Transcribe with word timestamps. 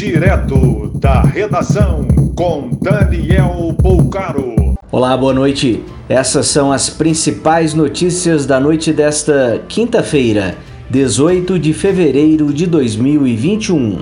Direto 0.00 0.92
da 0.94 1.20
redação 1.20 2.08
com 2.34 2.70
Daniel 2.80 3.74
Poucaro. 3.82 4.74
Olá, 4.90 5.14
boa 5.14 5.34
noite. 5.34 5.84
Essas 6.08 6.46
são 6.46 6.72
as 6.72 6.88
principais 6.88 7.74
notícias 7.74 8.46
da 8.46 8.58
noite 8.58 8.94
desta 8.94 9.60
quinta-feira, 9.68 10.56
18 10.88 11.58
de 11.58 11.74
fevereiro 11.74 12.50
de 12.50 12.66
2021. 12.66 13.98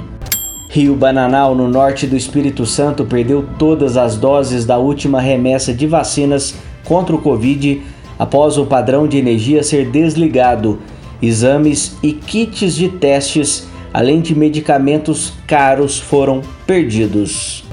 Rio 0.70 0.94
Bananal, 0.94 1.56
no 1.56 1.66
norte 1.66 2.06
do 2.06 2.14
Espírito 2.14 2.64
Santo, 2.64 3.04
perdeu 3.04 3.44
todas 3.58 3.96
as 3.96 4.16
doses 4.16 4.64
da 4.64 4.78
última 4.78 5.20
remessa 5.20 5.74
de 5.74 5.88
vacinas 5.88 6.54
contra 6.84 7.16
o 7.16 7.20
Covid 7.20 7.82
após 8.16 8.56
o 8.56 8.64
padrão 8.64 9.08
de 9.08 9.18
energia 9.18 9.64
ser 9.64 9.90
desligado. 9.90 10.78
Exames 11.20 11.96
e 12.04 12.12
kits 12.12 12.76
de 12.76 12.88
testes 12.88 13.66
além 13.92 14.20
de 14.20 14.34
medicamentos 14.34 15.32
caros, 15.46 15.98
foram 15.98 16.42
perdidos. 16.66 17.64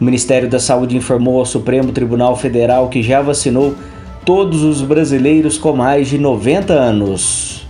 O 0.00 0.04
Ministério 0.04 0.48
da 0.48 0.58
Saúde 0.58 0.96
informou 0.96 1.38
ao 1.38 1.46
Supremo 1.46 1.92
Tribunal 1.92 2.36
Federal 2.36 2.88
que 2.88 3.02
já 3.02 3.20
vacinou 3.20 3.74
todos 4.24 4.62
os 4.62 4.82
brasileiros 4.82 5.58
com 5.58 5.72
mais 5.72 6.08
de 6.08 6.18
90 6.18 6.72
anos. 6.72 7.66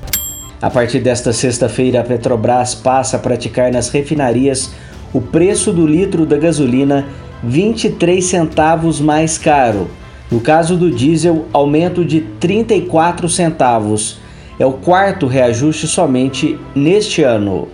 A 0.60 0.68
partir 0.68 0.98
desta 0.98 1.32
sexta-feira, 1.32 2.00
a 2.00 2.04
Petrobras 2.04 2.74
passa 2.74 3.16
a 3.16 3.20
praticar 3.20 3.72
nas 3.72 3.90
refinarias 3.90 4.72
o 5.12 5.20
preço 5.20 5.72
do 5.72 5.86
litro 5.86 6.26
da 6.26 6.36
gasolina 6.36 7.06
23 7.42 8.24
centavos 8.24 9.00
mais 9.00 9.38
caro. 9.38 9.88
No 10.30 10.40
caso 10.40 10.76
do 10.76 10.90
diesel, 10.90 11.46
aumento 11.52 12.04
de 12.04 12.20
34 12.20 13.28
centavos. 13.28 14.18
É 14.58 14.66
o 14.66 14.72
quarto 14.72 15.26
reajuste 15.26 15.86
somente 15.86 16.58
neste 16.74 17.22
ano. 17.22 17.68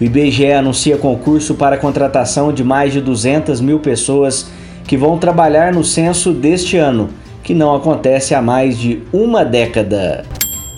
O 0.00 0.04
IBGE 0.04 0.50
anuncia 0.50 0.96
concurso 0.96 1.54
para 1.54 1.76
a 1.76 1.78
contratação 1.78 2.54
de 2.54 2.64
mais 2.64 2.90
de 2.90 3.02
200 3.02 3.60
mil 3.60 3.80
pessoas 3.80 4.50
que 4.86 4.96
vão 4.96 5.18
trabalhar 5.18 5.74
no 5.74 5.84
censo 5.84 6.32
deste 6.32 6.78
ano, 6.78 7.10
que 7.42 7.52
não 7.52 7.74
acontece 7.74 8.34
há 8.34 8.40
mais 8.40 8.78
de 8.78 9.02
uma 9.12 9.44
década. 9.44 10.24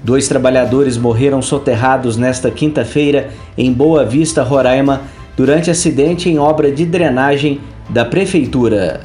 Dois 0.02 0.26
trabalhadores 0.26 0.98
morreram 0.98 1.40
soterrados 1.40 2.16
nesta 2.16 2.50
quinta-feira 2.50 3.30
em 3.56 3.72
Boa 3.72 4.04
Vista, 4.04 4.42
Roraima, 4.42 5.02
durante 5.36 5.70
acidente 5.70 6.28
em 6.28 6.40
obra 6.40 6.72
de 6.72 6.84
drenagem 6.84 7.60
da 7.88 8.04
prefeitura. 8.04 9.02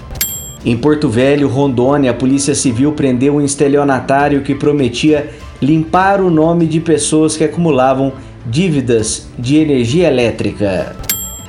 Em 0.65 0.75
Porto 0.75 1.07
Velho, 1.07 1.47
Rondônia, 1.47 2.09
a 2.09 2.15
Polícia 2.15 2.55
Civil 2.55 2.93
prendeu 2.93 3.35
um 3.35 3.41
estelionatário 3.41 4.41
que 4.41 4.55
prometia 4.55 5.29
limpar 5.61 6.19
o 6.21 6.31
nome 6.31 6.65
de 6.65 6.79
pessoas 6.79 7.37
que 7.37 7.43
acumulavam 7.43 8.13
dívidas 8.45 9.27
de 9.37 9.57
energia 9.57 10.07
elétrica. 10.07 10.95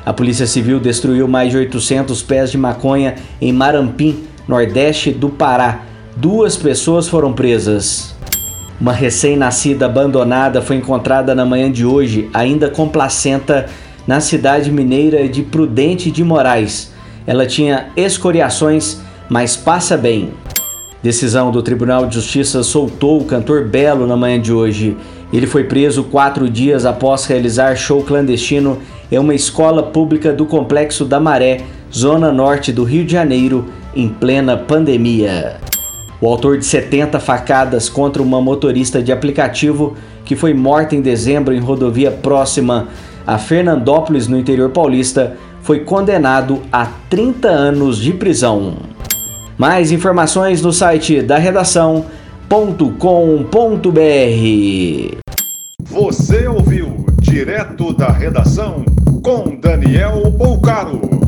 A 0.04 0.12
Polícia 0.12 0.46
Civil 0.46 0.80
destruiu 0.80 1.28
mais 1.28 1.50
de 1.50 1.58
800 1.58 2.22
pés 2.22 2.50
de 2.50 2.56
maconha 2.56 3.16
em 3.40 3.52
Marampim, 3.52 4.24
nordeste 4.48 5.10
do 5.10 5.28
Pará. 5.28 5.82
Duas 6.16 6.56
pessoas 6.56 7.06
foram 7.06 7.32
presas. 7.32 8.16
Uma 8.80 8.92
recém-nascida 8.92 9.86
abandonada 9.86 10.62
foi 10.62 10.76
encontrada 10.76 11.34
na 11.34 11.44
manhã 11.44 11.70
de 11.70 11.84
hoje, 11.84 12.30
ainda 12.32 12.70
com 12.70 12.88
placenta, 12.88 13.66
na 14.06 14.20
cidade 14.20 14.70
mineira 14.70 15.28
de 15.28 15.42
Prudente 15.42 16.10
de 16.10 16.24
Moraes. 16.24 16.92
Ela 17.26 17.44
tinha 17.44 17.88
escoriações, 17.96 18.98
mas 19.28 19.56
passa 19.56 19.96
bem. 19.96 20.32
Decisão 21.02 21.52
do 21.52 21.62
Tribunal 21.62 22.06
de 22.06 22.16
Justiça 22.16 22.62
soltou 22.62 23.20
o 23.20 23.24
cantor 23.24 23.64
Belo 23.68 24.06
na 24.06 24.16
manhã 24.16 24.40
de 24.40 24.52
hoje. 24.52 24.96
Ele 25.32 25.46
foi 25.46 25.64
preso 25.64 26.02
quatro 26.04 26.50
dias 26.50 26.84
após 26.84 27.24
realizar 27.24 27.76
show 27.76 28.02
clandestino 28.02 28.78
em 29.10 29.18
uma 29.18 29.34
escola 29.34 29.82
pública 29.82 30.32
do 30.32 30.44
Complexo 30.44 31.04
da 31.04 31.20
Maré, 31.20 31.60
zona 31.94 32.32
norte 32.32 32.72
do 32.72 32.82
Rio 32.82 33.04
de 33.04 33.12
Janeiro, 33.12 33.66
em 33.94 34.08
plena 34.08 34.56
pandemia. 34.56 35.58
O 36.20 36.26
autor 36.26 36.58
de 36.58 36.66
70 36.66 37.20
facadas 37.20 37.88
contra 37.88 38.20
uma 38.20 38.40
motorista 38.40 39.00
de 39.00 39.12
aplicativo 39.12 39.96
que 40.24 40.34
foi 40.34 40.52
morta 40.52 40.96
em 40.96 41.00
dezembro 41.00 41.54
em 41.54 41.60
rodovia 41.60 42.10
próxima 42.10 42.88
a 43.24 43.38
Fernandópolis, 43.38 44.26
no 44.26 44.38
interior 44.38 44.70
paulista, 44.70 45.36
foi 45.60 45.80
condenado 45.80 46.62
a 46.72 46.86
30 47.08 47.46
anos 47.46 47.98
de 47.98 48.12
prisão. 48.12 48.76
Mais 49.58 49.90
informações 49.90 50.62
no 50.62 50.72
site 50.72 51.20
da 51.20 51.36
redação.com.br. 51.36 52.08
Você 55.82 56.46
ouviu 56.46 57.04
direto 57.20 57.92
da 57.92 58.12
redação 58.12 58.84
com 59.20 59.56
Daniel 59.56 60.30
Bolcaro. 60.30 61.27